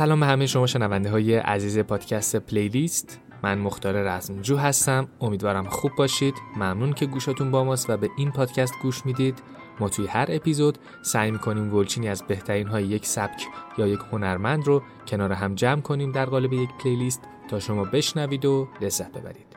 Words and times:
سلام 0.00 0.20
به 0.20 0.26
همه 0.26 0.46
شما 0.46 0.66
شنونده 0.66 1.10
های 1.10 1.34
عزیز 1.34 1.78
پادکست 1.78 2.36
پلیلیست. 2.36 3.20
من 3.42 3.58
مختار 3.58 4.02
رزمجو 4.02 4.56
هستم. 4.56 5.08
امیدوارم 5.20 5.68
خوب 5.68 5.92
باشید. 5.98 6.34
ممنون 6.56 6.92
که 6.92 7.06
گوشتون 7.06 7.50
با 7.50 7.64
ماست 7.64 7.90
و 7.90 7.96
به 7.96 8.10
این 8.16 8.30
پادکست 8.30 8.74
گوش 8.82 9.06
می‌دید. 9.06 9.38
ما 9.80 9.88
توی 9.88 10.06
هر 10.06 10.26
اپیزود 10.28 10.78
سعی 11.02 11.30
می‌کنیم 11.30 11.70
گلچینی 11.70 12.08
از 12.08 12.22
بهترین 12.22 12.66
های 12.66 12.84
یک 12.84 13.06
سبک 13.06 13.46
یا 13.78 13.86
یک 13.86 14.00
هنرمند 14.12 14.66
رو 14.66 14.82
کنار 15.06 15.32
هم 15.32 15.54
جمع 15.54 15.80
کنیم 15.80 16.12
در 16.12 16.24
قالب 16.24 16.52
یک 16.52 16.70
پلیلیست 16.84 17.22
تا 17.48 17.60
شما 17.60 17.84
بشنوید 17.84 18.44
و 18.44 18.68
لذت 18.80 19.12
ببرید. 19.12 19.56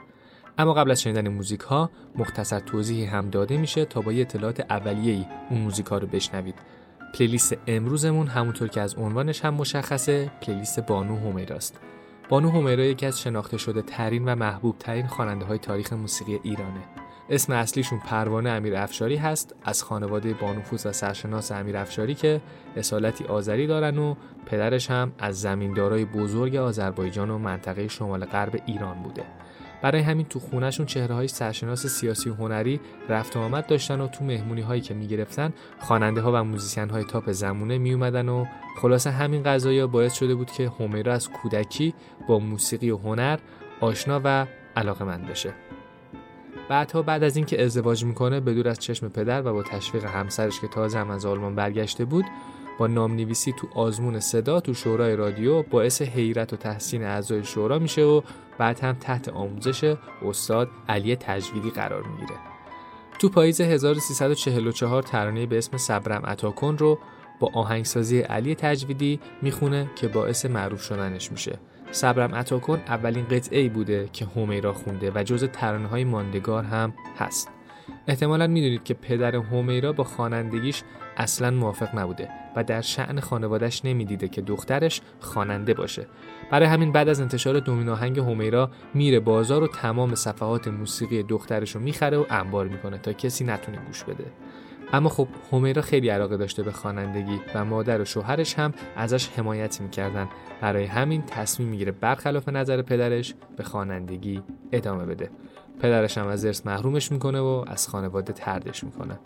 اما 0.57 0.73
قبل 0.73 0.91
از 0.91 1.01
شنیدن 1.01 1.27
موزیک 1.27 1.61
ها 1.61 1.89
مختصر 2.15 2.59
توضیحی 2.59 3.05
هم 3.05 3.29
داده 3.29 3.57
میشه 3.57 3.85
تا 3.85 4.01
با 4.01 4.13
یه 4.13 4.21
اطلاعات 4.21 4.59
اولیه‌ای 4.69 5.25
اون 5.49 5.61
موزیک 5.61 5.85
ها 5.85 5.97
رو 5.97 6.07
بشنوید. 6.07 6.55
پلیلیست 7.13 7.57
امروزمون 7.67 8.27
همونطور 8.27 8.67
که 8.67 8.81
از 8.81 8.95
عنوانش 8.95 9.45
هم 9.45 9.53
مشخصه 9.53 10.31
پلیلیست 10.41 10.79
بانو 10.79 11.15
هومیراست. 11.15 11.79
بانو 12.29 12.49
هومیرا 12.49 12.83
یکی 12.83 13.05
از 13.05 13.21
شناخته 13.21 13.57
شده 13.57 13.81
ترین 13.81 14.25
و 14.25 14.35
محبوب 14.35 14.77
ترین 14.77 15.07
خواننده 15.07 15.45
های 15.45 15.57
تاریخ 15.57 15.93
موسیقی 15.93 16.39
ایرانه. 16.43 16.83
اسم 17.29 17.53
اصلیشون 17.53 17.99
پروانه 17.99 18.49
امیر 18.49 18.75
افشاری 18.75 19.15
هست 19.15 19.55
از 19.63 19.83
خانواده 19.83 20.33
بانوفوز 20.33 20.85
و 20.85 20.91
سرشناس 20.91 21.51
امیر 21.51 21.77
افشاری 21.77 22.15
که 22.15 22.41
اصالتی 22.75 23.25
آذری 23.25 23.67
دارن 23.67 23.97
و 23.97 24.15
پدرش 24.45 24.91
هم 24.91 25.11
از 25.19 25.41
زمیندارای 25.41 26.05
بزرگ 26.05 26.55
آذربایجان 26.55 27.29
و 27.29 27.37
منطقه 27.37 27.87
شمال 27.87 28.25
غرب 28.25 28.61
ایران 28.65 29.03
بوده. 29.03 29.23
برای 29.83 30.01
همین 30.01 30.25
تو 30.25 30.39
خونهشون 30.39 30.85
چهره 30.85 31.15
های 31.15 31.27
سرشناس 31.27 31.87
سیاسی 31.87 32.29
و 32.29 32.33
هنری 32.33 32.79
رفت 33.09 33.37
و 33.37 33.39
آمد 33.39 33.67
داشتن 33.67 34.01
و 34.01 34.07
تو 34.07 34.23
مهمونی 34.23 34.61
هایی 34.61 34.81
که 34.81 34.93
می‌گرفتن 34.93 35.53
خواننده 35.79 36.21
ها 36.21 36.31
و 36.31 36.43
موزیسین 36.43 36.89
های 36.89 37.03
تاپ 37.03 37.31
زمونه 37.31 37.77
می 37.77 37.93
اومدن 37.93 38.29
و 38.29 38.45
خلاصه 38.81 39.11
همین 39.11 39.43
قضایی 39.43 39.85
باعث 39.85 40.13
شده 40.13 40.35
بود 40.35 40.51
که 40.51 40.69
هومیرا 40.69 41.13
از 41.13 41.29
کودکی 41.29 41.93
با 42.27 42.39
موسیقی 42.39 42.89
و 42.89 42.97
هنر 42.97 43.39
آشنا 43.81 44.21
و 44.23 44.45
علاقه 44.75 45.05
مند 45.05 45.27
بشه. 45.27 45.53
بعدها 46.69 47.01
بعد 47.01 47.23
از 47.23 47.35
اینکه 47.35 47.63
ازدواج 47.63 48.05
می‌کنه 48.05 48.39
به 48.39 48.53
دور 48.53 48.67
از 48.67 48.79
چشم 48.79 49.09
پدر 49.09 49.47
و 49.47 49.53
با 49.53 49.63
تشویق 49.63 50.05
همسرش 50.05 50.59
که 50.59 50.67
تازه 50.67 50.99
هم 50.99 51.09
از 51.09 51.25
آلمان 51.25 51.55
برگشته 51.55 52.05
بود 52.05 52.25
با 52.79 52.87
نامنویسی 52.87 53.53
تو 53.53 53.67
آزمون 53.75 54.19
صدا 54.19 54.59
تو 54.59 54.73
شورای 54.73 55.15
رادیو 55.15 55.63
باعث 55.63 56.01
حیرت 56.01 56.53
و 56.53 56.55
تحسین 56.55 57.03
اعضای 57.03 57.43
شورا 57.43 57.79
میشه 57.79 58.03
و 58.03 58.21
بعد 58.57 58.79
هم 58.79 58.93
تحت 58.93 59.29
آموزش 59.29 59.95
استاد 60.25 60.69
علی 60.89 61.15
تجویدی 61.15 61.69
قرار 61.69 62.03
می‌گیره. 62.03 62.39
تو 63.19 63.29
پاییز 63.29 63.61
1344 63.61 65.03
ترانه 65.03 65.45
به 65.45 65.57
اسم 65.57 65.77
صبرم 65.77 66.25
اتاکن 66.25 66.77
رو 66.77 66.99
با 67.39 67.49
آهنگسازی 67.53 68.19
علی 68.19 68.55
تجویدی 68.55 69.19
می‌خونه 69.41 69.89
که 69.95 70.07
باعث 70.07 70.45
معروف 70.45 70.81
شدنش 70.81 71.31
میشه. 71.31 71.59
صبرم 71.91 72.33
اتاکن 72.33 72.81
اولین 72.87 73.25
قطعه 73.27 73.59
ای 73.59 73.69
بوده 73.69 74.09
که 74.13 74.25
هومیرا 74.25 74.73
خونده 74.73 75.11
و 75.15 75.23
جز 75.23 75.43
ترانه 75.43 75.87
های 75.87 76.03
ماندگار 76.03 76.63
هم 76.63 76.93
هست. 77.17 77.49
احتمالا 78.07 78.47
می‌دونید 78.47 78.83
که 78.83 78.93
پدر 78.93 79.35
هومیرا 79.35 79.93
با 79.93 80.03
خوانندگیش 80.03 80.83
اصلا 81.17 81.51
موافق 81.51 81.99
نبوده 81.99 82.29
و 82.55 82.63
در 82.63 82.81
شعن 82.81 83.19
خانوادش 83.19 83.85
نمی‌دیده 83.85 84.27
که 84.27 84.41
دخترش 84.41 85.01
خواننده 85.19 85.73
باشه. 85.73 86.07
برای 86.53 86.67
همین 86.67 86.91
بعد 86.91 87.09
از 87.09 87.21
انتشار 87.21 87.59
دومین 87.59 87.89
آهنگ 87.89 88.19
هومیرا 88.19 88.69
میره 88.93 89.19
بازار 89.19 89.63
و 89.63 89.67
تمام 89.67 90.15
صفحات 90.15 90.67
موسیقی 90.67 91.23
دخترش 91.23 91.75
رو 91.75 91.81
می‌خره 91.81 92.17
و 92.17 92.25
انبار 92.29 92.67
می‌کنه 92.67 92.97
تا 92.97 93.13
کسی 93.13 93.43
نتونه 93.43 93.77
گوش 93.87 94.03
بده. 94.03 94.25
اما 94.93 95.09
خب 95.09 95.27
هومیرا 95.51 95.81
خیلی 95.81 96.09
علاقه 96.09 96.37
داشته 96.37 96.63
به 96.63 96.71
خوانندگی 96.71 97.39
و 97.55 97.65
مادر 97.65 98.01
و 98.01 98.05
شوهرش 98.05 98.59
هم 98.59 98.73
ازش 98.95 99.29
حمایت 99.29 99.81
می‌کردن. 99.81 100.29
برای 100.61 100.85
همین 100.85 101.21
تصمیم 101.21 101.69
می‌گیره 101.69 101.91
برخلاف 101.91 102.49
نظر 102.49 102.81
پدرش 102.81 103.33
به 103.57 103.63
خوانندگی 103.63 104.43
ادامه 104.71 105.05
بده. 105.05 105.29
پدرش 105.79 106.17
هم 106.17 106.27
از 106.27 106.45
ارث 106.45 106.65
محرومش 106.65 107.11
می‌کنه 107.11 107.39
و 107.39 107.65
از 107.67 107.87
خانواده 107.87 108.33
تردش 108.33 108.83
می‌کنه. 108.83 109.19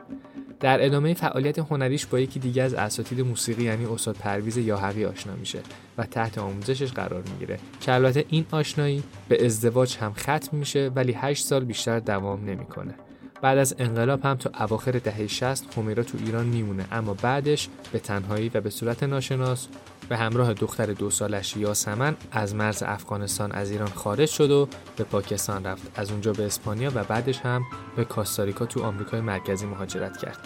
در 0.60 0.86
ادامه 0.86 1.14
فعالیت 1.14 1.60
هنریش 1.60 2.06
با 2.06 2.20
یکی 2.20 2.40
دیگه 2.40 2.64
از 2.64 2.74
اساتید 2.74 3.22
موسیقی 3.22 3.64
یعنی 3.64 3.86
استاد 3.86 4.16
پرویز 4.16 4.58
یاحقی 4.58 5.06
آشنا 5.06 5.36
میشه 5.36 5.60
و 5.98 6.04
تحت 6.04 6.38
آموزشش 6.38 6.92
قرار 6.92 7.24
می‌گیره. 7.32 7.60
که 7.82 7.94
البته 7.94 8.26
این 8.30 8.46
آشنایی 8.52 9.04
به 9.30 9.46
ازدواج 9.46 9.98
هم 9.98 10.14
ختم 10.14 10.58
میشه 10.58 10.92
ولی 10.96 11.14
8 11.14 11.46
سال 11.46 11.66
بیشتر 11.66 12.00
دوام 12.00 12.46
نمی‌کنه. 12.46 12.96
بعد 13.42 13.58
از 13.58 13.76
انقلاب 13.80 14.26
هم 14.26 14.36
تا 14.36 14.52
اواخر 14.64 14.92
دهه 14.92 15.28
60 15.28 15.78
همیرا 15.78 16.04
تو 16.04 16.18
ایران 16.26 16.46
میمونه 16.46 16.86
اما 16.92 17.14
بعدش 17.14 17.70
به 17.92 18.00
تنهایی 18.00 18.52
و 18.54 18.62
به 18.62 18.70
صورت 18.70 19.04
ناشناس 19.04 19.68
به 20.10 20.18
همراه 20.18 20.54
دختر 20.54 20.86
دو 20.86 21.10
سالش 21.10 21.58
یاسمن 21.58 22.16
از 22.32 22.56
مرز 22.56 22.84
افغانستان 22.84 23.52
از 23.52 23.72
ایران 23.72 23.88
خارج 23.88 24.30
شد 24.30 24.52
و 24.52 24.68
به 24.98 25.04
پاکستان 25.04 25.64
رفت. 25.64 25.92
از 25.96 26.12
اونجا 26.12 26.34
به 26.34 26.46
اسپانیا 26.46 26.92
و 26.96 27.04
بعدش 27.04 27.40
هم 27.40 27.64
به 27.96 28.06
کاستاریکا 28.06 28.66
تو 28.66 28.84
آمریکای 28.84 29.22
مرکزی 29.22 29.66
مهاجرت 29.66 30.18
کرد. 30.18 30.38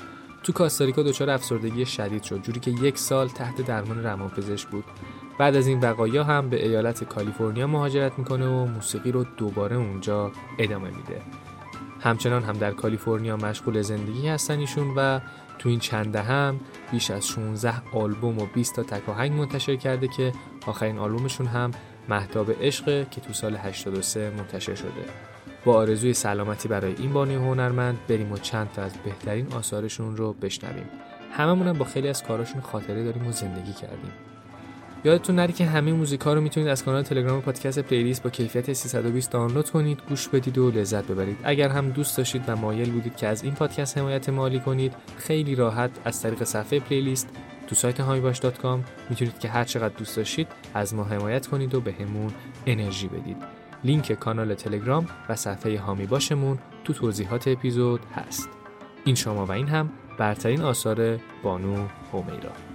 تو 0.43 0.53
کاستاریکا 0.53 1.03
دچار 1.03 1.29
افسردگی 1.29 1.85
شدید 1.85 2.23
شد 2.23 2.41
جوری 2.41 2.59
که 2.59 2.71
یک 2.71 2.97
سال 2.97 3.27
تحت 3.27 3.61
درمان 3.61 4.03
روانپزشک 4.03 4.67
بود. 4.67 4.83
بعد 5.39 5.55
از 5.55 5.67
این 5.67 5.79
وقایا 5.79 6.23
هم 6.23 6.49
به 6.49 6.65
ایالت 6.65 7.03
کالیفرنیا 7.03 7.67
مهاجرت 7.67 8.19
می‌کنه 8.19 8.47
و 8.47 8.65
موسیقی 8.65 9.11
رو 9.11 9.23
دوباره 9.23 9.75
اونجا 9.75 10.31
ادامه 10.59 10.89
میده. 10.89 11.21
همچنان 11.99 12.43
هم 12.43 12.53
در 12.53 12.71
کالیفرنیا 12.71 13.37
مشغول 13.37 13.81
زندگی 13.81 14.27
هستن 14.27 14.59
ایشون 14.59 14.93
و 14.95 15.19
تو 15.61 15.69
این 15.69 15.79
چنده 15.79 16.21
هم 16.21 16.59
بیش 16.91 17.11
از 17.11 17.27
16 17.27 17.73
آلبوم 17.93 18.39
و 18.39 18.45
20 18.45 18.75
تا 18.75 18.83
تک 18.83 19.09
آهنگ 19.09 19.31
منتشر 19.31 19.75
کرده 19.75 20.07
که 20.07 20.31
آخرین 20.67 20.99
آلبومشون 20.99 21.47
هم 21.47 21.71
مهتاب 22.09 22.51
عشق 22.61 23.09
که 23.09 23.21
تو 23.21 23.33
سال 23.33 23.55
83 23.55 24.29
منتشر 24.37 24.75
شده. 24.75 25.05
با 25.65 25.73
آرزوی 25.73 26.13
سلامتی 26.13 26.67
برای 26.67 26.95
این 26.97 27.13
بانی 27.13 27.35
هنرمند 27.35 27.99
بریم 28.07 28.31
و 28.31 28.37
چند 28.37 28.69
تا 28.71 28.81
از 28.81 28.93
بهترین 28.93 29.53
آثارشون 29.53 30.17
رو 30.17 30.33
بشنویم. 30.33 30.89
هممون 31.31 31.73
با 31.73 31.85
خیلی 31.85 32.07
از 32.07 32.23
کاراشون 32.23 32.61
خاطره 32.61 33.03
داریم 33.03 33.27
و 33.27 33.31
زندگی 33.31 33.73
کردیم. 33.73 34.30
یادتون 35.03 35.35
نره 35.35 35.53
که 35.53 35.65
همه 35.65 35.93
موزیک 35.93 36.21
ها 36.21 36.33
رو 36.33 36.41
می‌تونید 36.41 36.69
از 36.69 36.83
کانال 36.83 37.01
تلگرام 37.01 37.41
پادکست 37.41 37.79
پلیلیست 37.79 38.23
با 38.23 38.29
کیفیت 38.29 38.73
320 38.73 39.31
دانلود 39.31 39.69
کنید 39.69 39.99
گوش 40.09 40.27
بدید 40.27 40.57
و 40.57 40.71
لذت 40.71 41.07
ببرید. 41.07 41.37
اگر 41.43 41.69
هم 41.69 41.89
دوست 41.89 42.17
داشتید 42.17 42.43
و 42.47 42.55
مایل 42.55 42.91
بودید 42.91 43.15
که 43.15 43.27
از 43.27 43.43
این 43.43 43.53
پادکست 43.53 43.97
حمایت 43.97 44.29
مالی 44.29 44.59
کنید 44.59 44.93
خیلی 45.17 45.55
راحت 45.55 45.91
از 46.05 46.21
طریق 46.21 46.43
صفحه 46.43 46.79
پلیلیست 46.79 47.29
تو 47.67 47.75
سایت 47.75 47.99
حامی‌باش.com 47.99 48.79
می‌تونید 49.09 49.39
که 49.39 49.49
هر 49.49 49.63
چقدر 49.63 49.93
دوست 49.97 50.17
داشتید 50.17 50.47
از 50.73 50.93
ما 50.93 51.03
حمایت 51.03 51.47
کنید 51.47 51.75
و 51.75 51.81
بهمون 51.81 52.21
همون 52.21 52.33
انرژی 52.65 53.07
بدید. 53.07 53.37
لینک 53.83 54.11
کانال 54.11 54.53
تلگرام 54.53 55.05
و 55.29 55.35
صفحه 55.35 55.79
حامی 55.79 56.05
باشمون 56.05 56.59
تو 56.83 56.93
توضیحات 56.93 57.47
اپیزود 57.47 57.99
هست. 58.15 58.49
این 59.05 59.15
شما 59.15 59.45
و 59.45 59.51
این 59.51 59.67
هم 59.67 59.89
برترین 60.17 60.61
آثار 60.61 61.19
بانو 61.43 61.87
هومیرا 62.11 62.70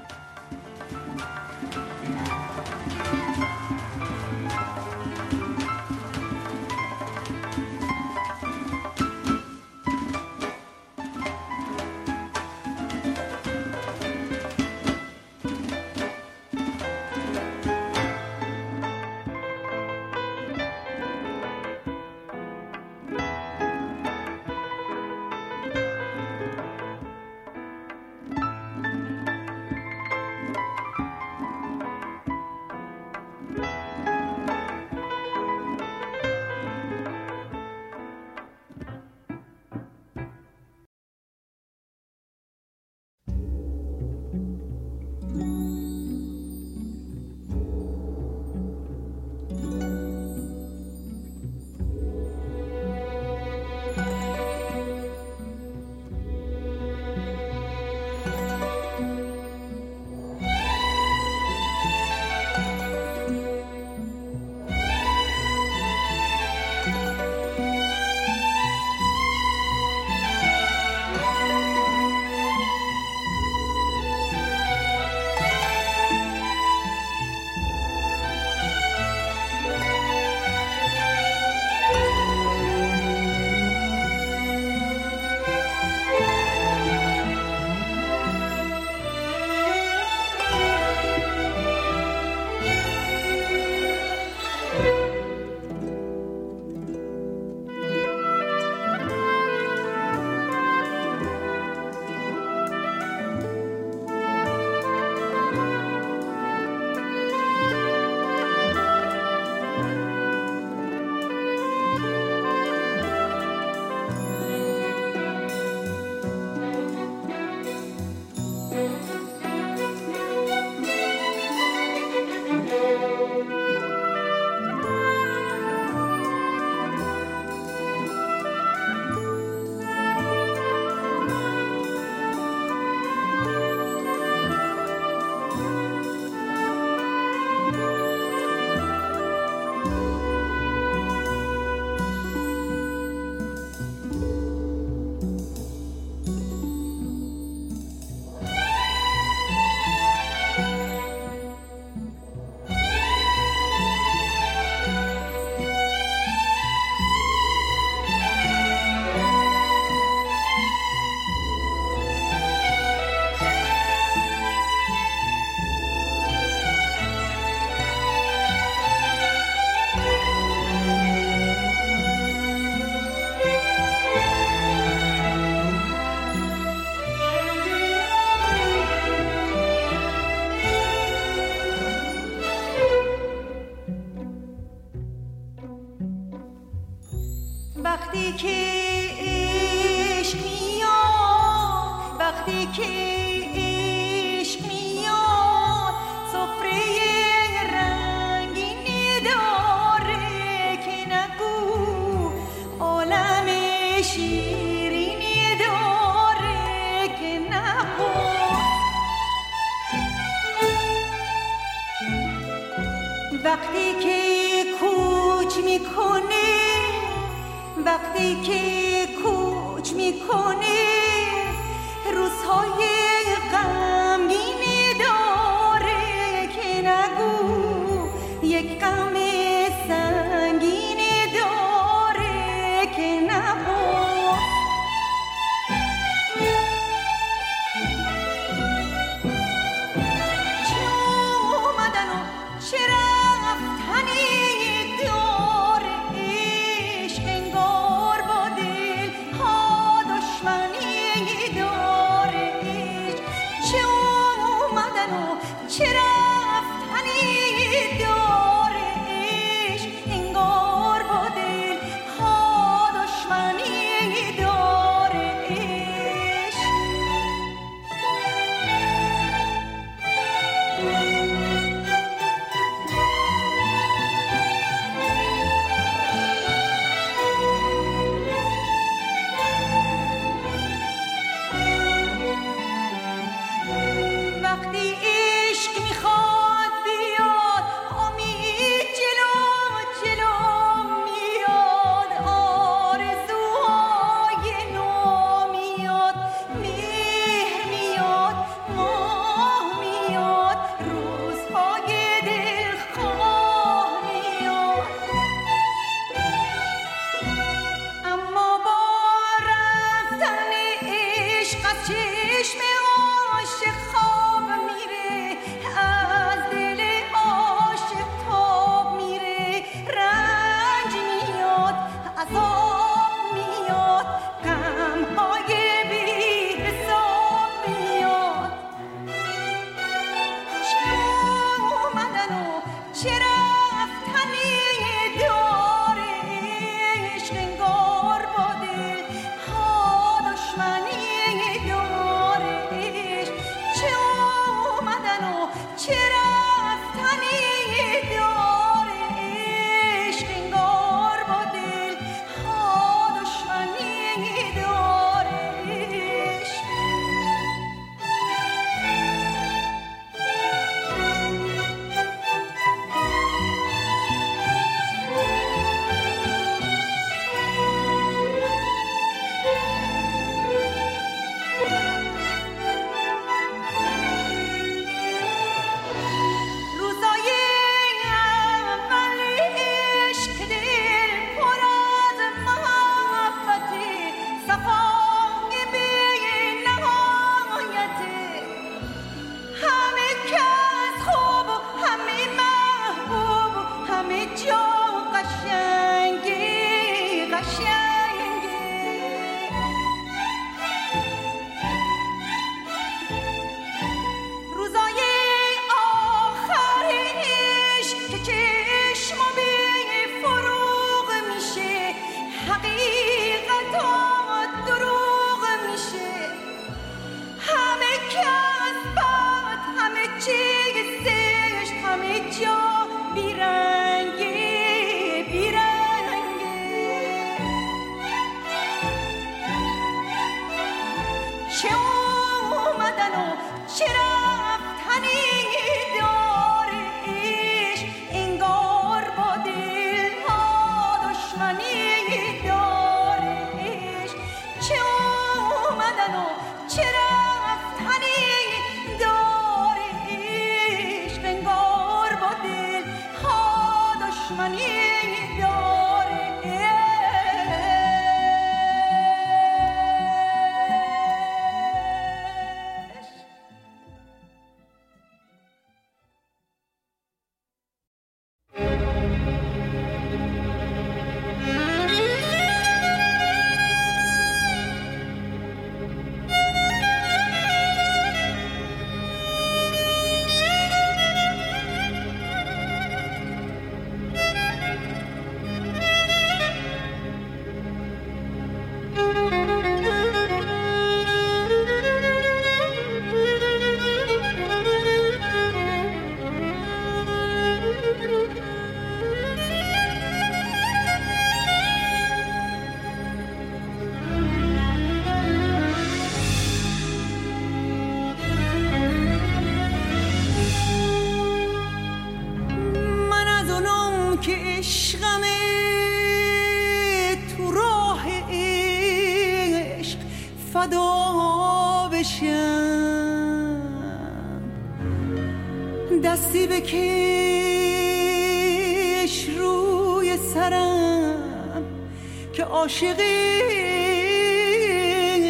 عاشقی 532.57 533.27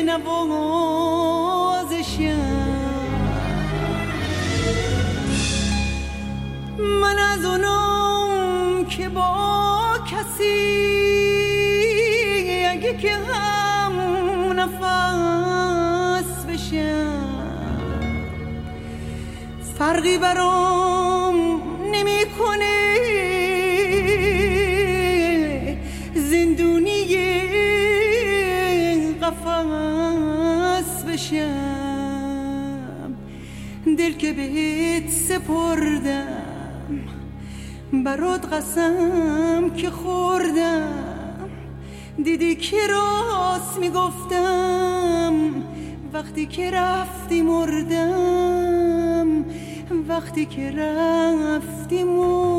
نوازشم 0.02 1.16
من 6.78 7.18
از 7.18 7.44
اونم 7.44 8.84
که 8.84 9.08
با 9.08 9.94
کسی 10.10 10.86
اگه 12.70 12.96
که 12.96 13.14
هم 13.14 13.92
نفس 14.60 16.44
بشم. 16.44 17.36
فرقی 19.78 20.18
برام 20.18 20.55
برات 38.16 38.52
قسم 38.52 39.70
که 39.76 39.90
خوردم. 39.90 40.92
دیدی 42.24 42.56
که 42.56 42.76
راست 42.90 43.78
می‌گفتم. 43.78 45.34
وقتی 46.12 46.46
که 46.46 46.70
رفتی 46.70 47.42
مردم. 47.42 49.44
وقتی 50.08 50.46
که 50.46 50.70
رفتی 50.70 52.04
مردم. 52.04 52.55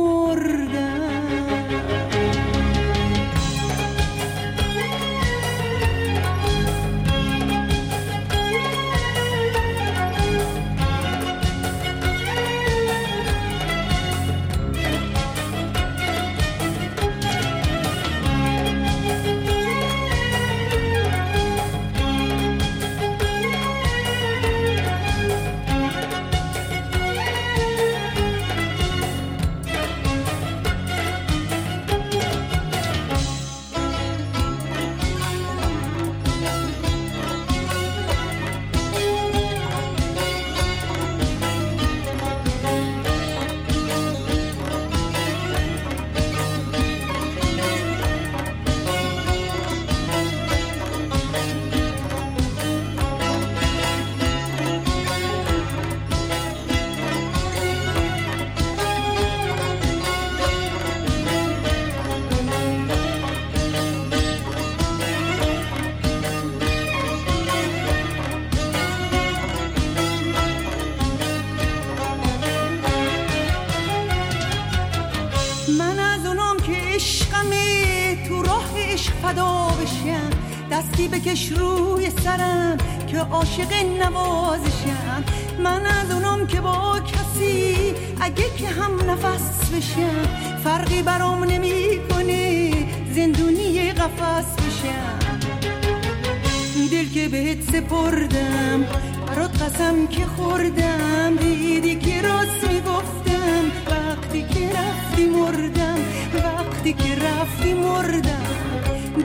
بهت 97.28 97.62
سپردم. 97.62 98.86
برات 99.28 99.62
قسم 99.62 100.08
که 100.08 100.26
خوردم 100.26 101.36
دیدی 101.36 101.96
که 101.96 102.22
راست 102.22 102.64
می‌گفتم. 102.70 103.64
وقتی 103.92 104.42
که 104.42 104.70
رفتی 104.78 105.26
مردم 105.26 105.98
وقتی 106.34 106.94
که 106.94 107.16
رفتی 107.16 107.74
مردم. 107.74 108.48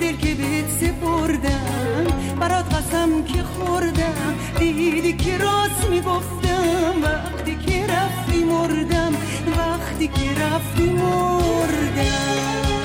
دل 0.00 0.16
که 0.16 0.34
بهت 0.34 0.68
سپردم. 0.80 2.04
برات 2.40 2.74
قسم 2.74 3.24
که 3.24 3.42
خوردم 3.42 4.34
دیدی 4.58 5.12
که 5.12 5.38
راست 5.38 5.88
می‌گفتم. 5.90 6.94
وقتی 7.02 7.56
که 7.66 7.86
رفتی 7.86 8.44
مردم 8.44 9.12
وقتی 9.58 10.08
که 10.08 10.40
رفتی 10.42 10.90
مردم. 10.90 12.81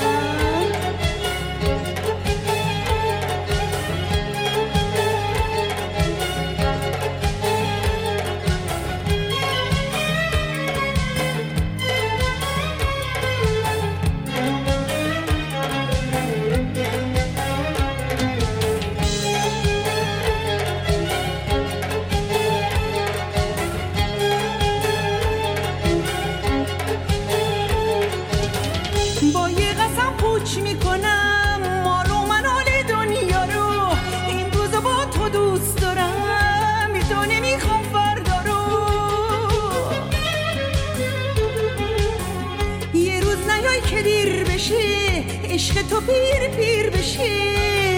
عشق 45.67 45.87
تو 45.87 46.01
پیر 46.01 46.47
پیر 46.57 46.89
بشه. 46.89 47.29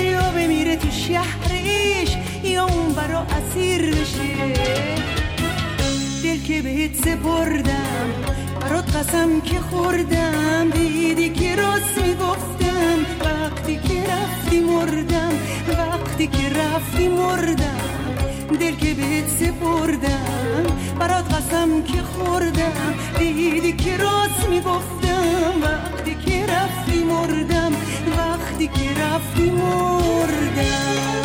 یا 0.03 0.31
بمیره 0.35 0.75
تو 0.75 0.87
شهرش 0.91 2.17
یا 2.43 2.65
اون 2.65 2.93
برا 2.93 3.19
اسیر 3.19 3.95
بشه. 3.95 4.53
دل 6.23 6.39
که 6.47 6.61
بهت 6.61 6.95
سپردم 6.95 8.09
برات 8.61 8.95
قسم 8.95 9.41
که 9.41 9.59
خوردم. 9.59 10.69
دیدی 10.69 11.29
که 11.29 11.55
راست 11.55 11.97
می‌گفتم 11.97 12.97
وقتی 13.25 13.75
که 13.75 14.03
رفتی 14.11 14.59
مردم 14.59 15.33
وقتی 15.67 16.27
که 16.27 16.49
رفتی 16.49 17.07
مردم. 17.07 17.79
دل 18.59 18.75
که 18.75 18.93
بهت 18.93 19.29
سپردم 19.29 20.65
برات 20.99 21.33
قسم 21.33 21.83
که 21.83 22.01
خوردم. 22.01 22.93
دیدی 23.19 23.73
که 23.73 23.97
راست 23.97 24.49
می‌گفتم 24.49 25.61
وقتی 25.61 25.98
مردم 27.09 27.71
وقتی 28.17 28.67
که 28.67 29.01
رفتی 29.01 29.49
مردم. 29.51 31.18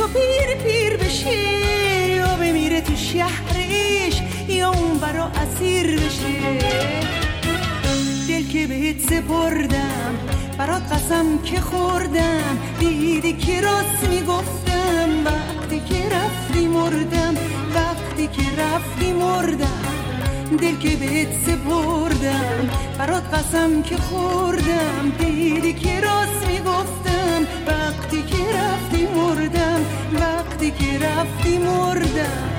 تو 0.00 0.06
پیر 0.08 0.56
پیر 0.64 0.96
بشه 0.96 1.38
یا 2.08 2.36
بمیره 2.36 2.80
تو 2.80 2.96
شهرش 2.96 4.22
یا 4.48 4.70
اون 4.70 4.98
برا 4.98 5.24
اسیر 5.24 6.00
بشه 6.00 6.58
دل 8.28 8.48
که 8.52 8.66
بهت 8.66 9.00
سپردم 9.00 10.14
برات 10.58 10.92
قسم 10.92 11.38
که 11.44 11.60
خوردم. 11.60 12.58
دیدی 12.78 13.32
که 13.32 13.60
راست 13.60 14.08
می‌گفتم 14.08 15.08
وقتی 15.24 15.80
که 15.80 16.08
رفتی 16.16 16.66
مردم 16.66 17.34
وقتی 17.74 18.26
که 18.26 18.62
رفتی 18.62 19.12
مردم. 19.12 19.82
دل 20.60 20.76
که 20.76 20.96
بهت 20.96 21.28
سپردم 21.46 22.70
برات 22.98 23.34
قسم 23.34 23.82
که 23.82 23.96
خوردم. 23.96 25.12
دیدی 25.18 25.72
که 25.72 26.00
راست 26.00 26.46
می‌گفتم 26.46 26.89
مردم. 29.16 29.80
وقتی 30.12 30.70
که 30.70 31.06
رفتی 31.06 31.58
مردم. 31.58 32.49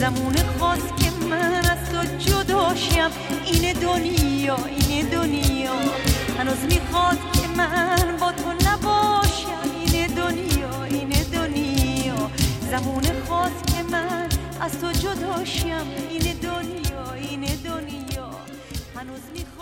زمونه 0.00 0.44
خواست 0.58 0.96
که 0.96 1.10
من 1.30 1.54
از 1.54 1.90
تو 1.90 2.04
جداشم 2.18 3.10
این 3.46 3.72
دنیا 3.72 4.56
این 4.66 5.06
دنیا. 5.06 5.72
هنوز 6.38 6.58
می‌خواد 6.68 7.18
که 7.32 7.48
من 7.56 8.16
با 8.20 8.32
تو 8.32 8.52
نباشم. 8.68 9.70
این 9.86 10.06
دنیا 10.06 10.84
این 10.84 11.08
دنیا. 11.08 12.30
زمان 12.70 13.04
خواست 13.28 13.66
که 13.66 13.82
من 13.82 14.28
از 14.60 14.80
تو 14.80 14.92
جداشم 14.92 15.86
این 16.10 16.36
دنیا 16.42 17.12
این 17.12 17.40
دنیا. 17.40 18.30
هنوز 18.96 19.20
می‌خواد 19.34 19.55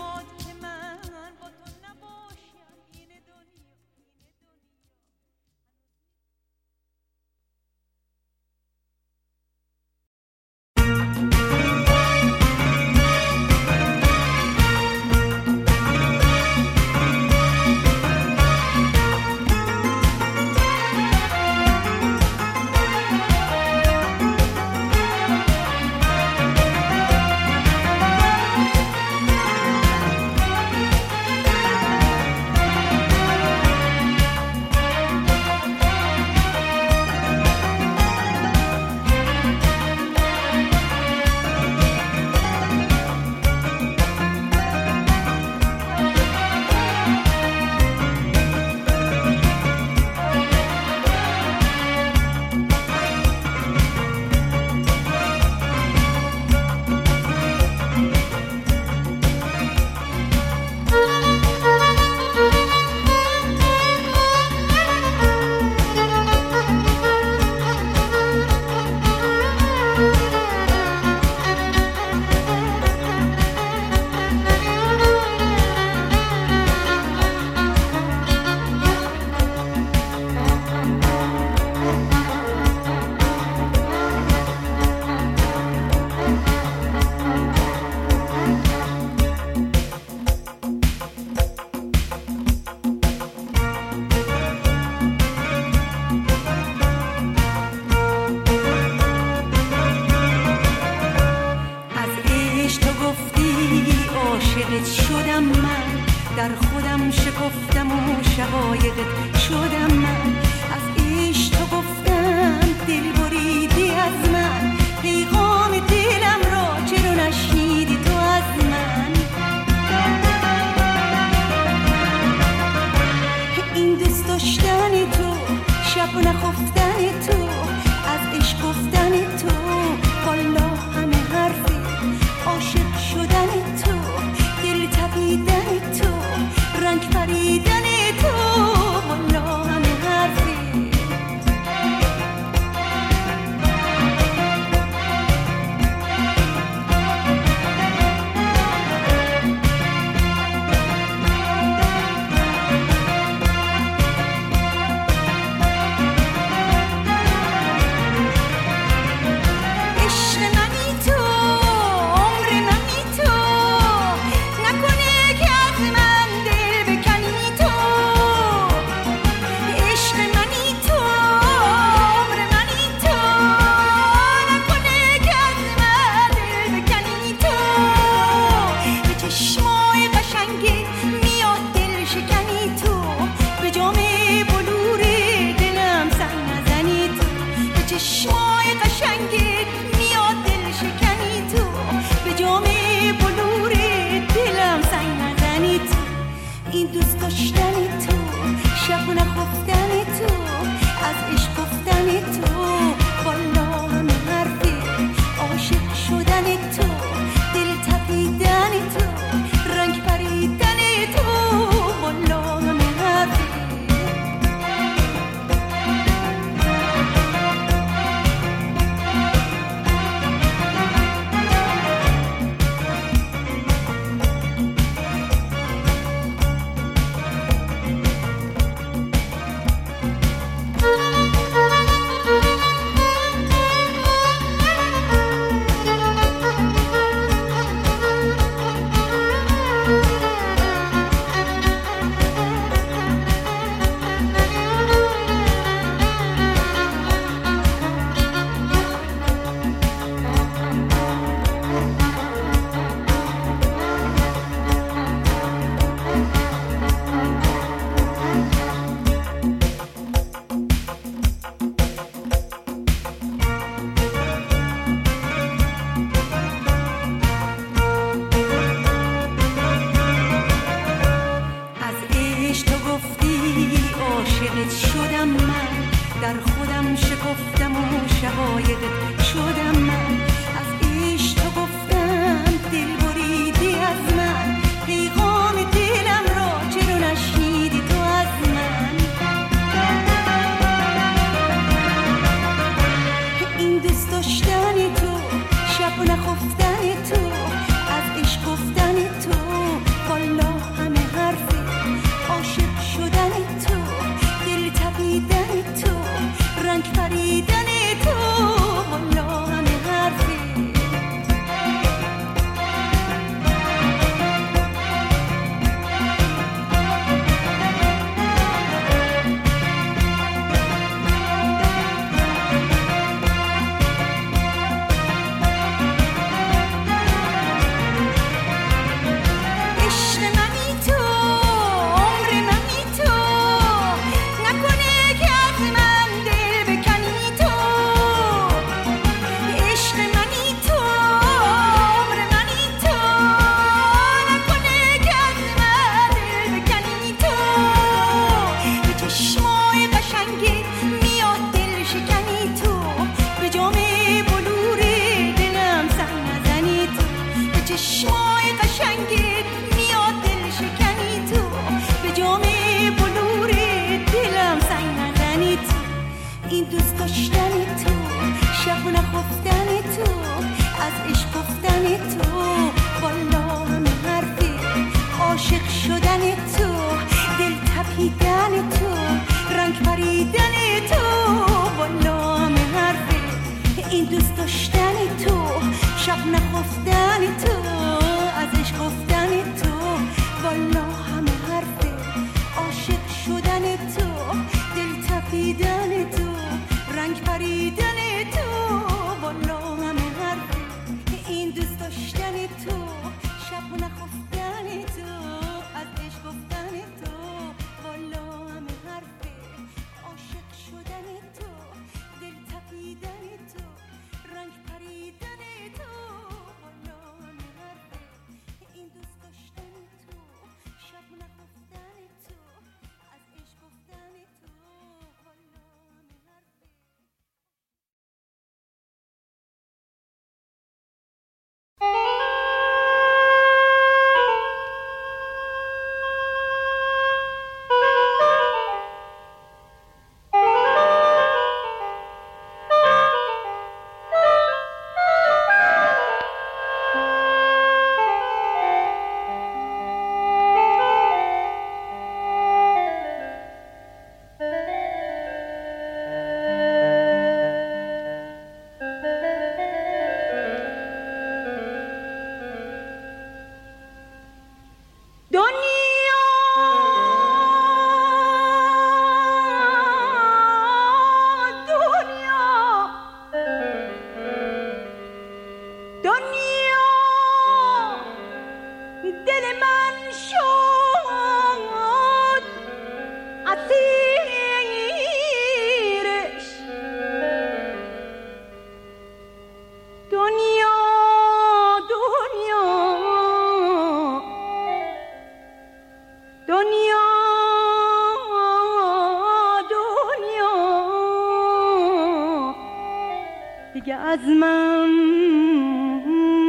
از 504.15 504.27
من 504.27 504.89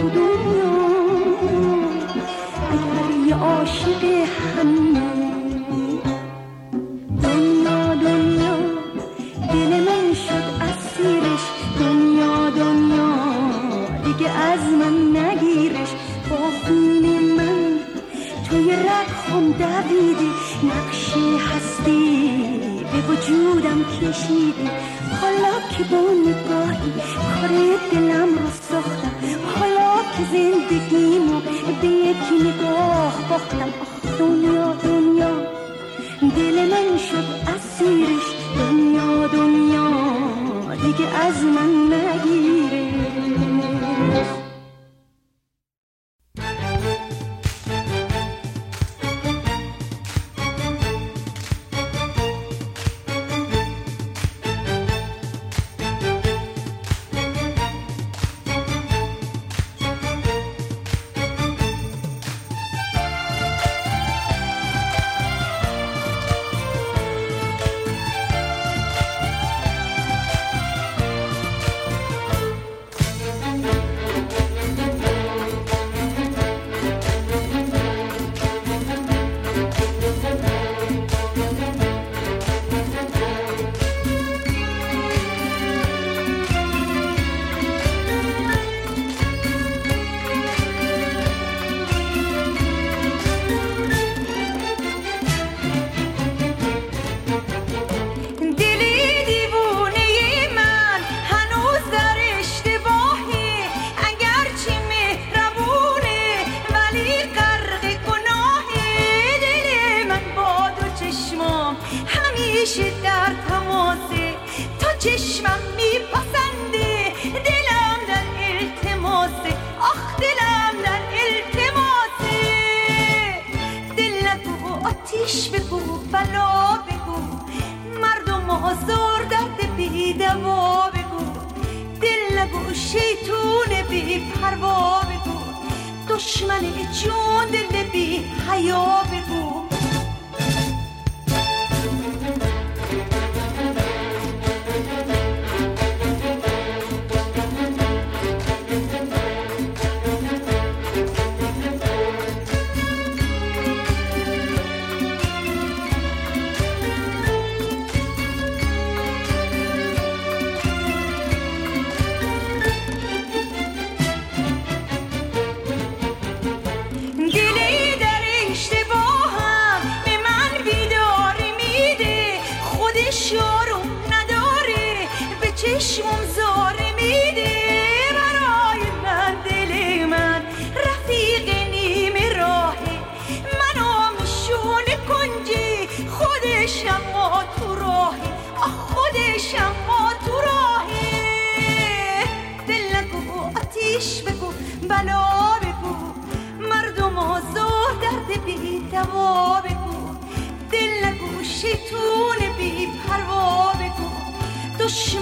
تو 0.06 0.12
دنیا 0.12 0.76
اگر 2.70 3.26
یه 3.26 3.34
عاشق 3.34 4.04
همینه 4.56 5.05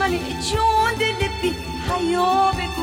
من 0.05 0.18
چون 0.50 0.94
دل 0.98 1.28
بی 1.42 1.55
حیا 1.88 2.52
به 2.57 2.74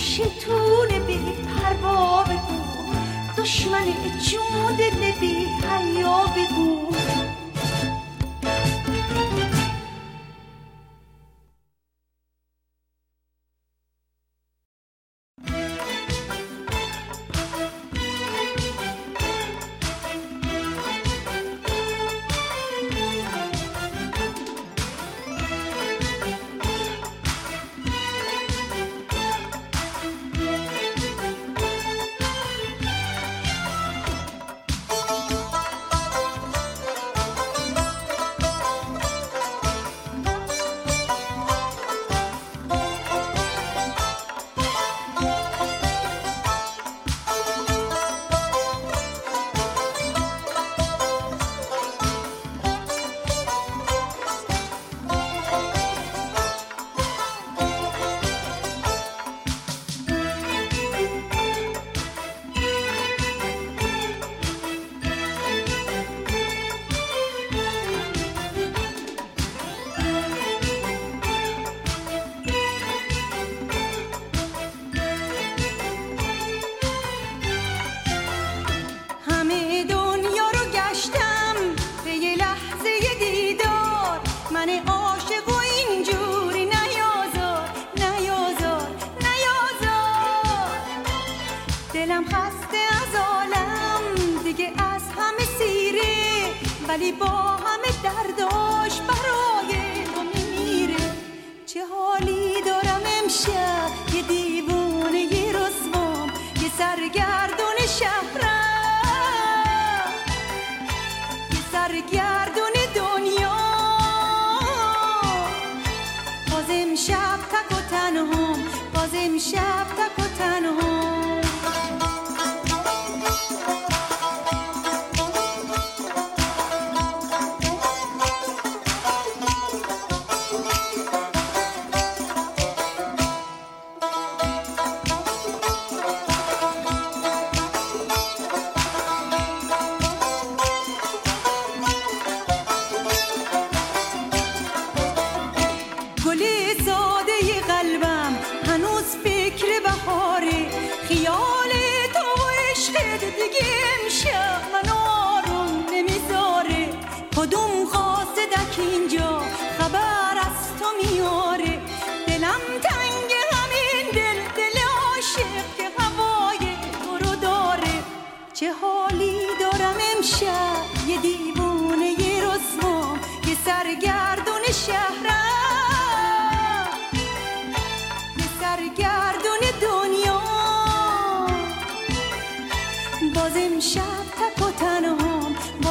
شیطون 0.00 0.88
بی 1.06 1.18
پروا 1.18 2.24
بگو. 2.24 2.60
دشمن 3.38 3.84
جود 4.18 4.80
بی 5.20 5.46
حیا 5.70 6.24
بگو. 6.36 6.90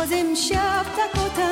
אז 0.10 0.14
המשכת 0.14 1.12
כותב 1.16 1.49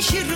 کی 0.00 0.33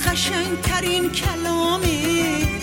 دارم 0.00 0.12
قشنگ 0.12 0.60
ترین 0.60 1.12
کلامه 1.12 2.59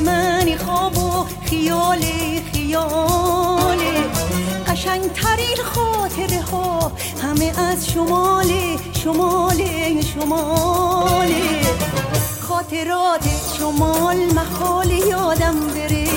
منی 0.00 0.56
خواب 0.56 0.98
و 0.98 1.26
خیال 1.50 2.04
خیاله 2.52 4.04
قشنگ 4.68 5.12
ترین 5.12 5.56
خاطره 5.64 6.40
ها 6.40 6.92
همه 7.22 7.52
از 7.60 7.90
شماله 7.90 8.76
شماله 8.92 10.00
شماله 10.02 11.56
خاطرات 12.48 13.24
شمال 13.58 14.16
محال 14.16 14.90
یادم 14.90 15.60
بره. 15.74 16.08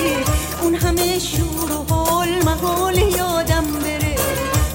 اون 0.62 0.74
همه 0.74 1.18
شور 1.18 1.72
و 1.72 1.94
حال 1.94 2.28
محال 2.44 2.98
یادم 2.98 3.64
بره. 3.82 4.16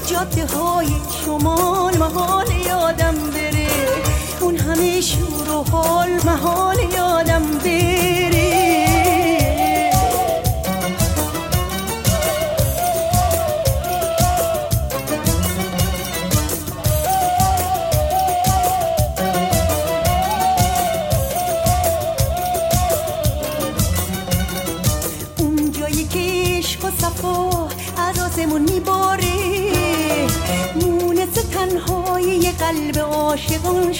جاده 0.07 0.45
های 0.45 0.87
شمال 1.25 1.97
محال 1.97 2.51
یادم 2.51 3.15
بره. 3.33 3.67
اون 4.41 4.57
همه 4.57 5.01
شور 5.01 5.49
و 5.49 5.63
حال 5.71 6.09
محال 6.25 6.79
یادم 6.79 6.89
بره 6.89 7.04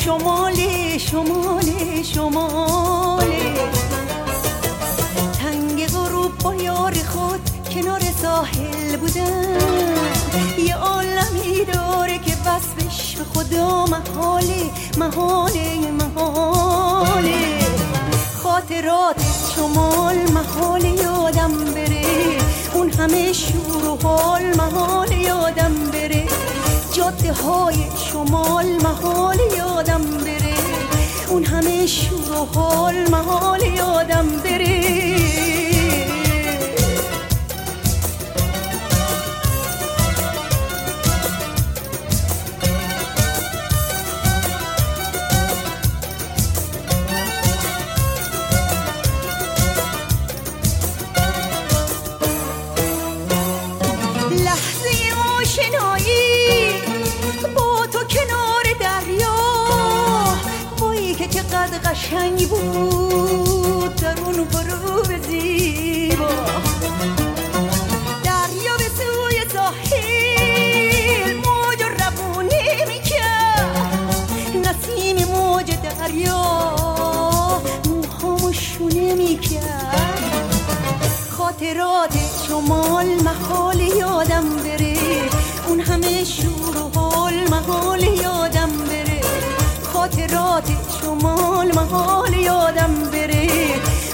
عاشقان 0.08 0.98
شماله 0.98 0.98
شماله 0.98 2.04
شماله 2.04 3.54
تنگ 5.40 5.88
غروب 5.88 6.38
با 6.38 6.56
یار 6.56 6.94
خود 6.94 7.50
کنار 7.74 8.02
ساحل 8.22 8.98
بودن 8.98 9.58
یه 10.58 10.76
عالمی 10.76 11.66
داره 11.74 12.18
که 12.18 12.32
وصفش 12.46 13.16
به 13.16 13.24
خدا 13.24 13.86
محاله 13.86 14.72
محاله 14.98 15.92
محاله 15.92 17.60
خاطرات 18.44 19.16
شمال 19.56 20.32
محال 20.32 20.86
یادم 20.86 21.52
بره. 21.76 22.06
اون 22.74 22.90
همه 22.90 23.34
شور 23.34 23.86
و 23.86 23.98
حال 24.04 24.56
محال 24.56 25.12
یادم 25.12 25.74
بره. 25.94 26.25
جاده 27.06 27.34
های 27.34 27.76
شمال 27.98 28.66
محال 28.66 29.38
یادم 29.58 30.02
بره. 30.02 30.54
اون 31.30 31.46
همه 31.46 31.88
شور 31.88 32.32
و 32.32 32.46
حال 32.46 33.10
محال 33.10 33.62
یادم 33.62 34.28
بره. 34.44 35.35
قشنگ 61.96 62.50
بود 62.50 63.96
در 63.96 64.20
اون 64.20 64.44
غروب 64.44 65.28
زیبا. 65.28 66.30
دریا 68.24 68.78
به 68.78 68.90
سوی 68.98 69.50
ساحل 69.54 71.34
موج 71.36 71.82
و 71.82 71.90
روونه 71.90 72.86
می‌کرد. 72.88 74.68
نسیم 74.68 75.28
موج 75.28 75.66
دریا 75.66 76.42
موهامو 77.86 78.54
شونه 78.54 79.14
می‌کرد. 79.14 80.54
خاطرات 81.38 82.18
شمال 82.48 83.06
محال 83.24 83.80
یادم 83.80 84.56
بره. 84.56 84.98
اون 85.68 85.80
همه 85.80 86.24
شور 86.24 86.78
و 86.78 87.00
حال 87.00 87.16
حال 87.26 87.50
محال 87.50 88.04
یادم 88.04 88.70
خاطرات 90.06 90.70
شمال 91.02 91.76
محال 91.76 92.34
یادم 92.34 92.94
بره. 93.12 93.48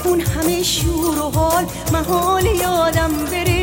اون 0.04 0.20
همه 0.20 0.62
شور 0.62 1.18
و 1.18 1.30
حال 1.30 1.64
محال 1.92 2.46
یادم 2.46 3.10
بره. 3.32 3.61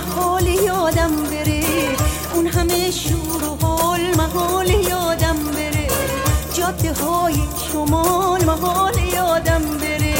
محال 0.00 0.46
یادم 0.46 1.16
بره. 1.30 1.64
اون 2.34 2.46
همه 2.46 2.90
شور 2.90 3.44
و 3.44 3.66
حال 3.66 4.00
محال 4.16 4.70
یادم 4.70 5.36
بره. 5.54 5.88
جاده 6.54 6.92
های 6.92 7.34
شمال 7.72 8.44
محال 8.44 8.98
یادم 8.98 9.62
بره. 9.80 10.14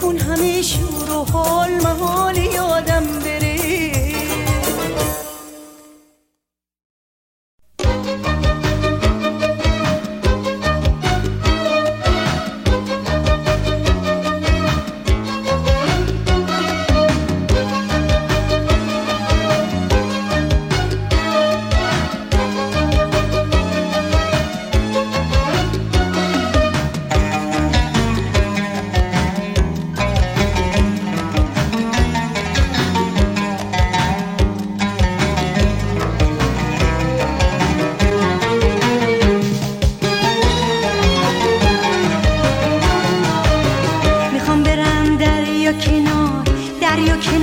اون 0.00 0.18
همه 0.18 0.62
شور 0.62 1.10
و 1.10 1.24
حال 1.24 1.70
محال 1.70 2.33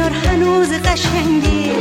کنار 0.01 0.13
هنوز 0.13 0.69
قشنگه 0.73 1.75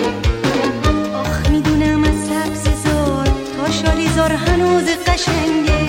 آخ 1.14 1.51
می‌دونم 1.51 2.05
از 2.05 2.14
سبز 2.29 2.62
زار 2.85 3.27
تا 3.27 3.71
شالیزار 3.71 4.33
هنوز 4.33 4.85
قشنگه 5.07 5.89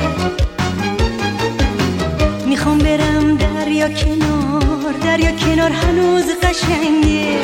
می‌خوام 2.46 2.78
برم 2.78 3.38
دریا 3.38 3.90
کنار 3.90 4.94
دریا 5.04 5.32
کنار 5.32 5.72
هنوز 5.72 6.26
قشنگه 6.44 7.38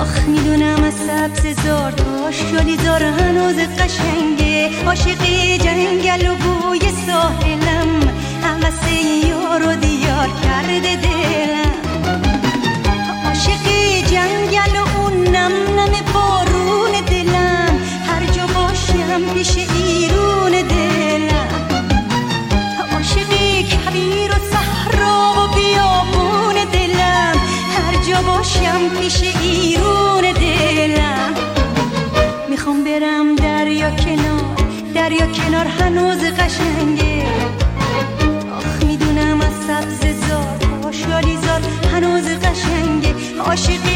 آخ 0.00 0.18
می‌دونم 0.28 0.84
از 0.84 0.94
سبز 0.94 1.64
زار 1.64 1.92
تا 1.92 2.30
شالیزار 2.32 3.02
هنوز 3.02 3.56
قشنگه 3.56 4.70
عاشقی 4.86 5.58
جنگل 5.58 6.26
و 6.30 6.34
بوی 6.34 6.80
ساحلم 6.80 8.12
همسه 8.42 8.92
یار 9.28 9.62
و 9.68 9.76
دیار 9.76 10.28
کرده 10.44 10.96
دلم. 10.96 11.63
جنگل 14.14 14.76
و 14.76 14.98
اون 14.98 15.14
نم 15.28 15.52
نم 15.78 15.92
بارون 16.14 16.92
دلم. 17.10 17.78
هر 18.08 18.24
جا 18.26 18.46
باشم 18.46 19.34
پیش 19.34 19.56
ایرون 19.56 20.50
دلم. 20.50 21.48
عاشقی 22.92 23.62
کبیر 23.62 24.30
و 24.30 24.38
صحرا 24.52 25.16
و 25.38 25.54
بیابون 25.54 26.54
دلم. 26.72 27.36
هر 27.76 27.94
جا 28.08 28.22
باشم 28.22 28.82
پیش 29.00 29.22
ایرون 29.42 30.22
دلم. 30.32 31.34
می‌خوام 32.48 32.84
برم 32.84 33.36
دریا 33.36 33.90
کنار 33.90 34.56
دریا 34.94 35.26
کنار 35.26 35.66
هنوز 35.66 36.24
قشنگه. 36.24 37.26
آخ 38.58 38.84
می‌دونم 38.86 39.40
از 39.40 39.54
سبز 39.66 40.00
زار 40.28 40.58
هنوز 41.94 42.24
قشنگه. 42.24 43.14
عاشقی 43.46 43.93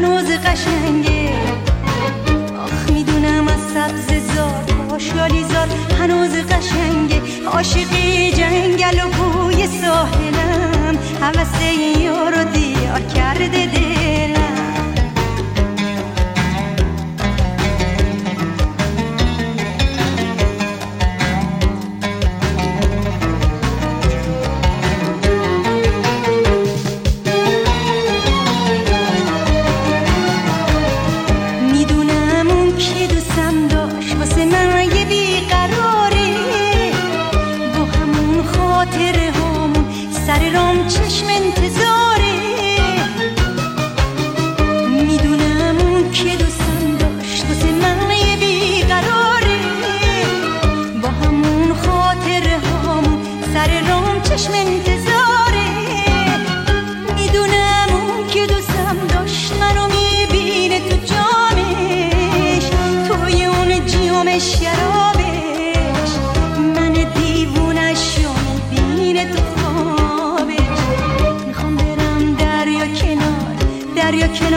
هنوز 0.00 0.30
قشنگه. 0.30 1.32
آخ 2.64 2.90
می‌دونم 2.92 3.48
از 3.48 3.60
سبز 3.74 4.34
زار 4.34 4.64
تا 4.88 4.98
شالیزار 4.98 5.68
هنوز 6.00 6.30
قشنگه. 6.30 7.22
عاشقی 7.46 7.89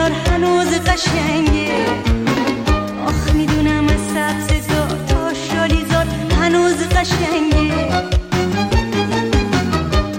کنار 0.04 0.12
هنوز 0.12 0.66
قشنگه. 0.66 1.86
آخ 3.06 3.32
می‌دونم 3.34 3.86
از 3.88 4.00
سبز 4.14 4.66
زار 4.68 4.98
تا 5.08 5.34
شالیزار 5.34 6.06
هنوز 6.40 6.76
قشنگه. 6.76 7.72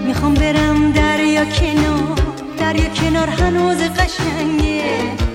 می‌خوام 0.06 0.34
برم 0.34 0.92
دریا 0.92 1.44
کنار 1.44 2.18
دریا 2.58 2.88
کنار 2.88 3.28
هنوز 3.28 3.78
قشنگه. 3.78 5.25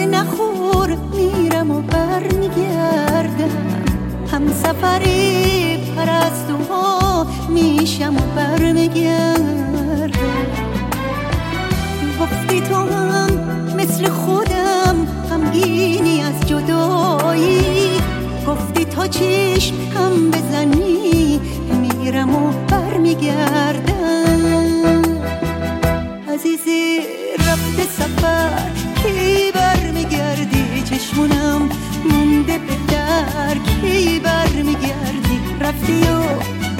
قصه 0.00 0.06
نخور 0.06 0.96
میرم 1.14 1.70
و 1.70 1.80
بر 1.80 2.22
میگردم 2.22 3.50
هم 4.32 4.52
سفری 4.52 5.76
پرستوها 5.96 7.26
میشم 7.48 8.16
و 8.16 8.20
بر 8.36 8.72
میگردم 8.72 10.10
گفتی 12.20 12.60
تو 12.60 12.74
هم 12.74 13.30
مثل 13.76 14.08
خودم 14.08 15.06
غمگینی 15.30 16.22
از 16.22 16.48
جدایی. 16.48 18.00
گفتی 18.46 18.84
تا 18.84 19.06
چشم 19.06 19.74
هم 19.94 20.30
بزنی 20.30 21.40
میرم 21.80 22.34
و 22.34 22.52
بر 22.68 22.96
میگردم 22.98 24.42
عزیزی 26.28 27.00
رفت 27.38 27.80
سفر 27.80 28.79
چشمونم 31.10 31.68
مونده 32.04 32.58
به 32.58 32.74
در 32.88 33.54
کی 33.54 34.18
برمیگردی 34.18 35.40
رفتی 35.60 36.00
و 36.02 36.22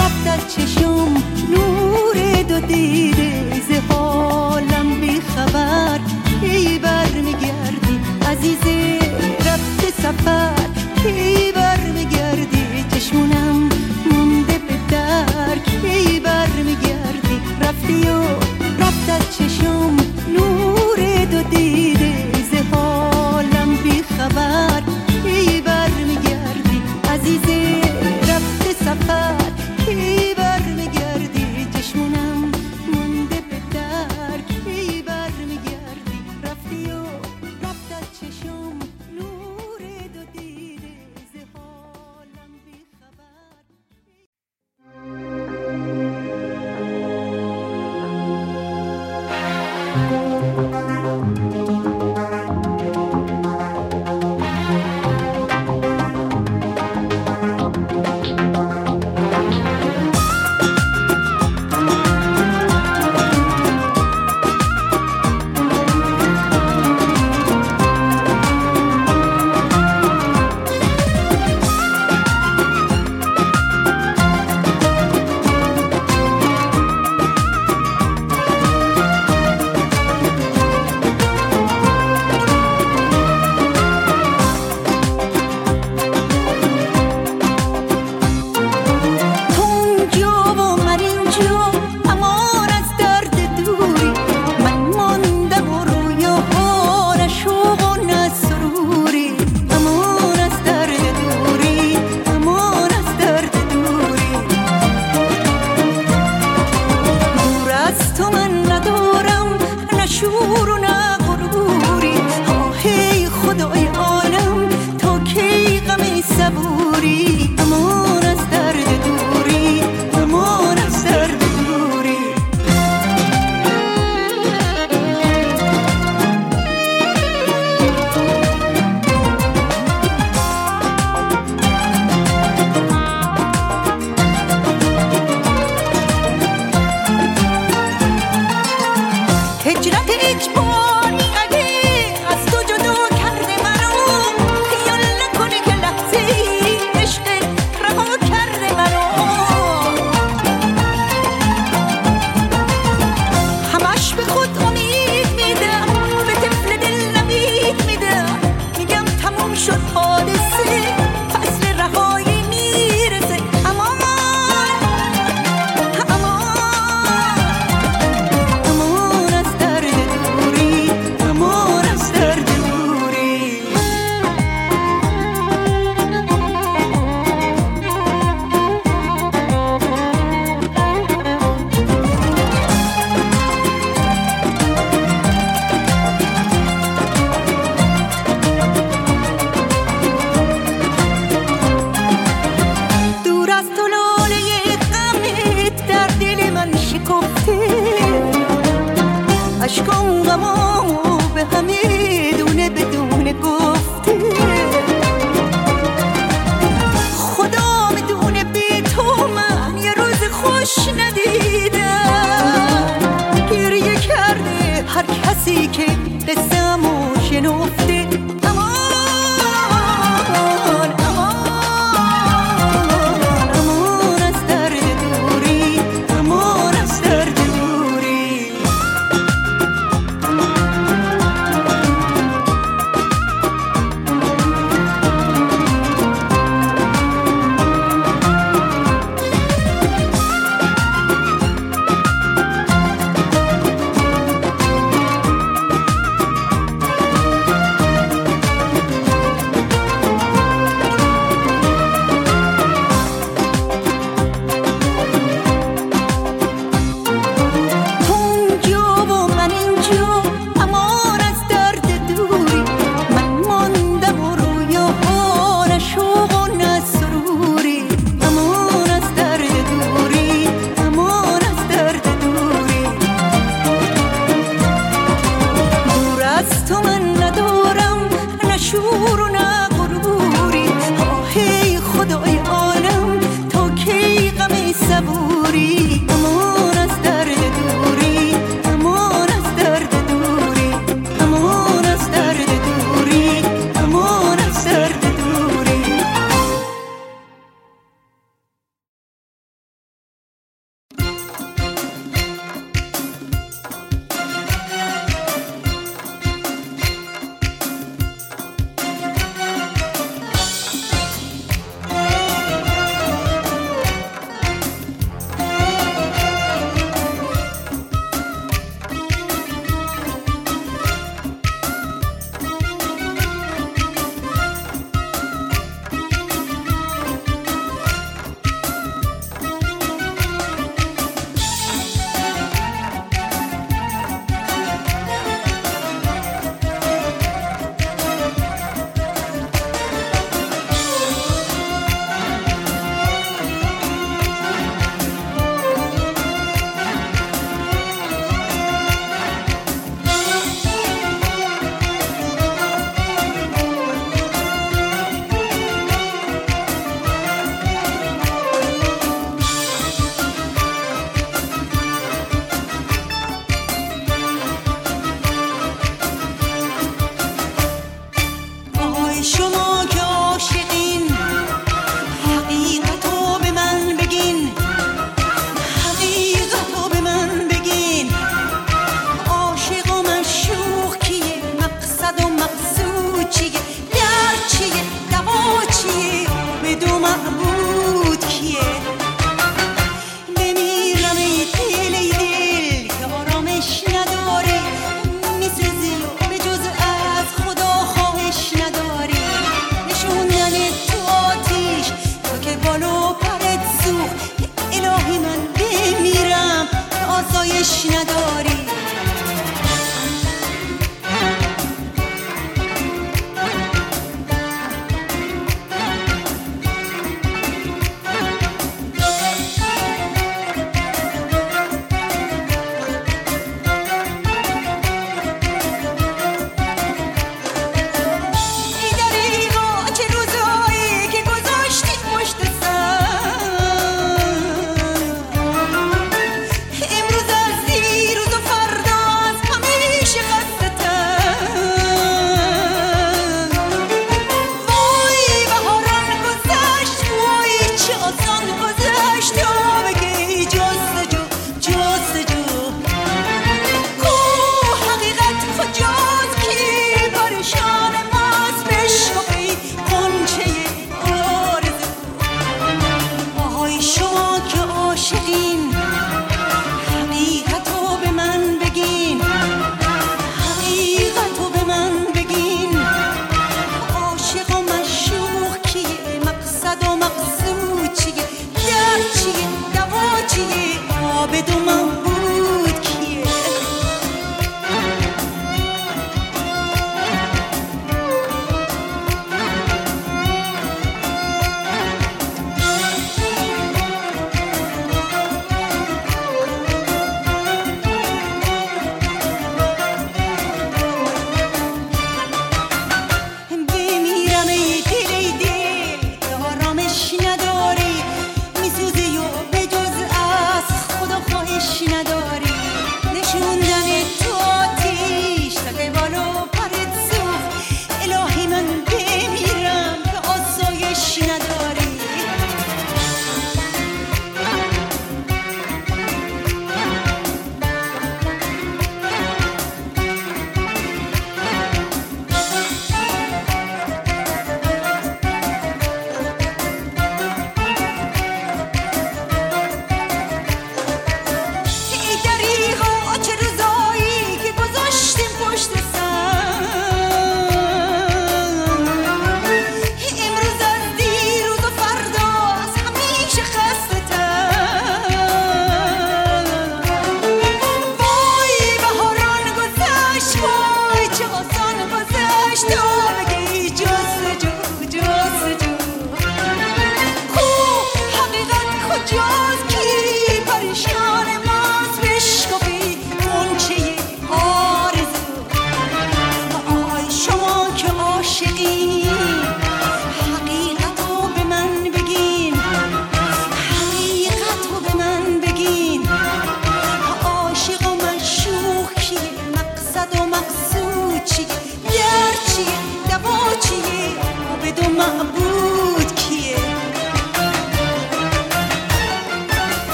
رفت 0.00 0.26
از 0.26 0.54
چشم 0.54 1.14
نور 1.50 2.42
دو 2.48 2.60
دیده. 2.60 3.60
ز 3.68 3.92
حالم 3.92 5.00
بیخبر 5.00 6.00
کی 6.40 6.78
برمیگردی 6.78 8.00
عزیزه 8.30 8.98
رفت 9.46 9.90
سفر. 10.02 10.68
کی 11.02 11.52
برمیگردی 11.52 12.84
چشمونم 12.94 13.68
مونده 14.12 14.58
به 14.68 14.74
در 14.90 15.58
کی 15.58 16.20
برمیگردی 16.20 17.40
رفتی 17.60 18.08
و 18.08 18.22
رفت 18.80 19.10
از 19.10 19.38
چشم 19.38 19.96
نور 20.36 21.24
دو 21.30 21.42
دیده. 21.42 22.37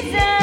Jesus. 0.00 0.37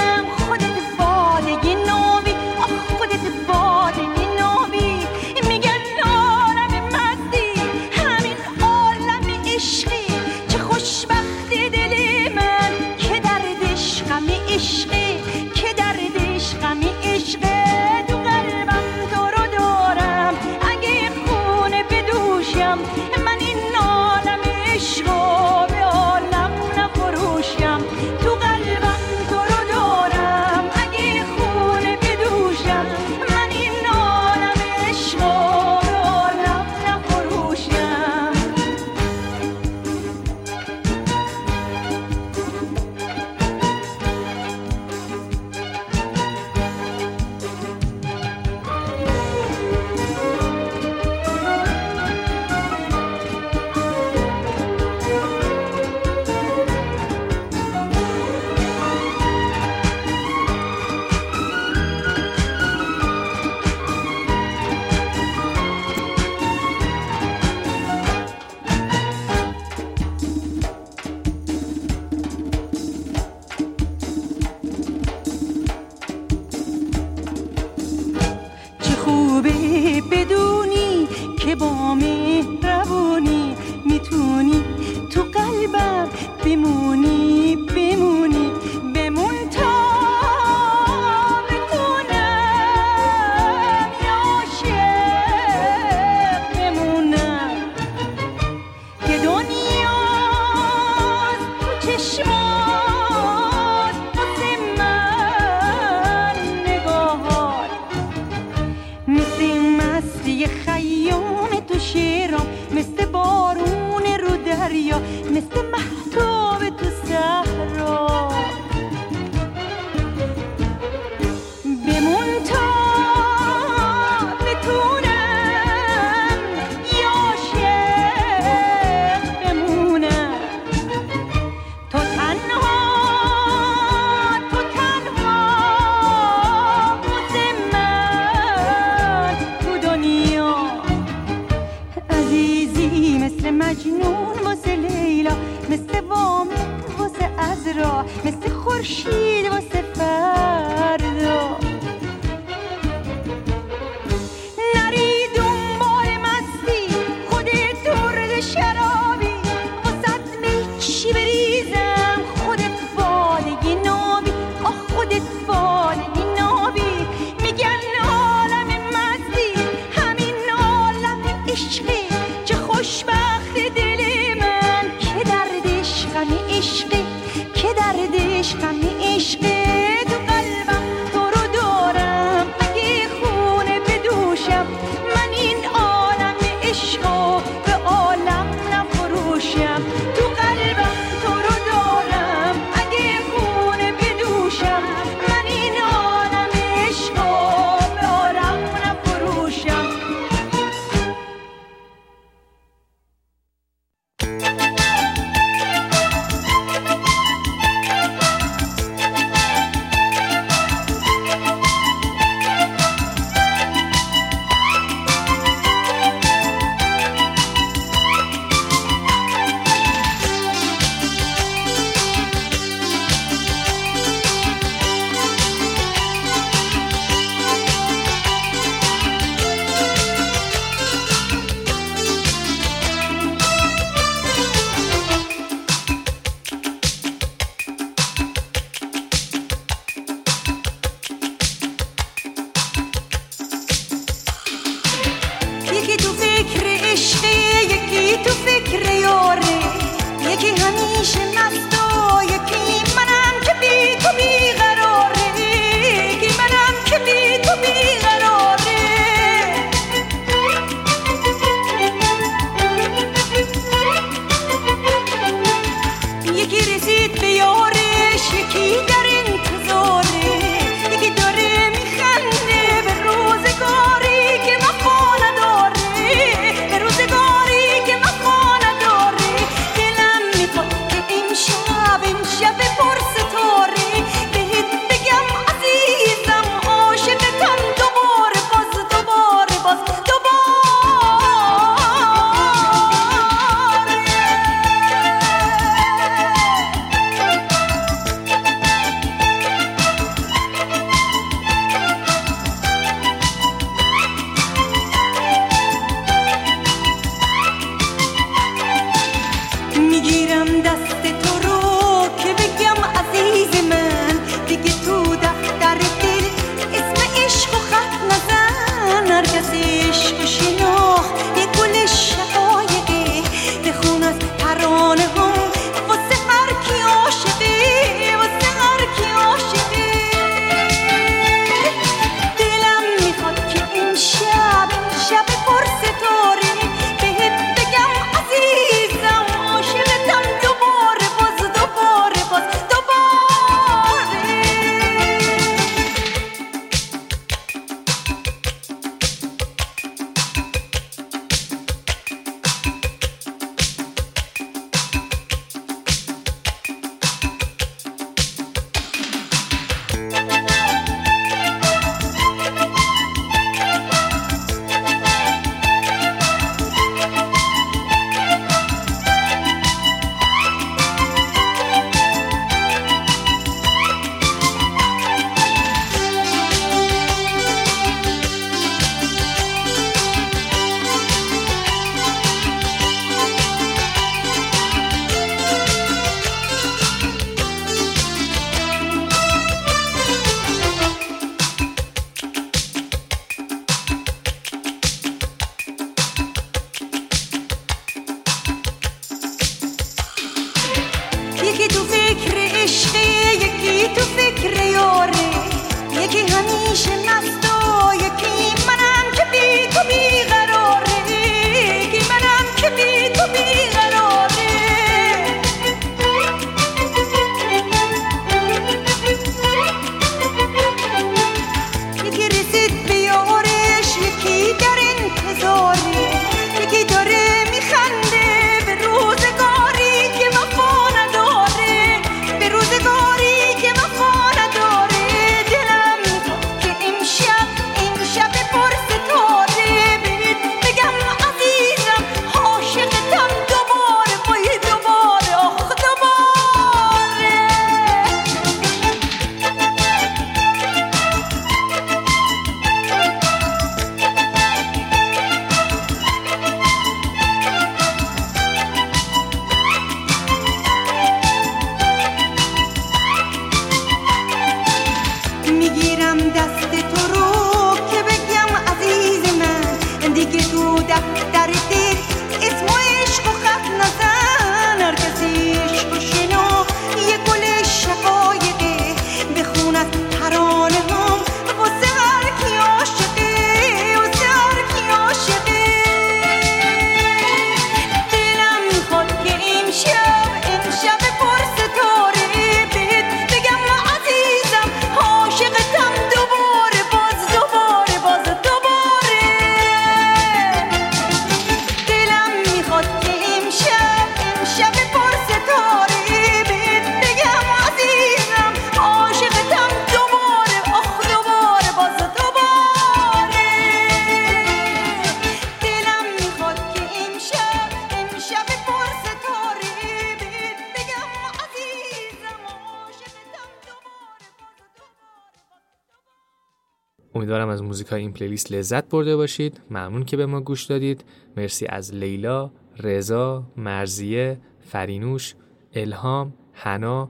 این 527.95 528.13
پلیلیست 528.13 528.51
لذت 528.51 528.89
برده 528.89 529.15
باشید. 529.15 529.61
ممنون 529.69 530.03
که 530.03 530.17
به 530.17 530.25
ما 530.25 530.41
گوش 530.41 530.63
دادید. 530.63 531.03
مرسی 531.37 531.65
از 531.65 531.93
لیلا 531.93 532.51
رضا 532.77 533.43
مرزیه 533.57 534.37
فرینوش 534.59 535.35
الهام 535.73 536.33
حنا 536.53 537.09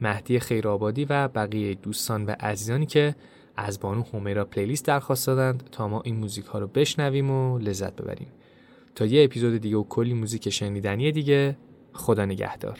مهدی 0.00 0.38
خیرآبادی 0.38 1.04
و 1.04 1.28
بقیه 1.28 1.74
دوستان 1.74 2.26
و 2.26 2.34
عزیزانی 2.40 2.86
که 2.86 3.14
از 3.56 3.80
بانو 3.80 4.02
هومیرا 4.02 4.44
پلیلیست 4.44 4.84
درخواست 4.84 5.26
دادند 5.26 5.68
تا 5.72 5.88
ما 5.88 6.02
این 6.04 6.16
موزیک 6.16 6.44
ها 6.44 6.58
رو 6.58 6.66
بشنویم 6.66 7.30
و 7.30 7.58
لذت 7.58 7.96
ببریم. 7.96 8.28
تا 8.94 9.06
یه 9.06 9.24
اپیزود 9.24 9.56
دیگه 9.60 9.76
و 9.76 9.84
کلی 9.84 10.14
موزیک 10.14 10.50
شنیدنی 10.50 11.12
دیگه 11.12 11.56
خدا 11.92 12.24
نگهدار. 12.24 12.78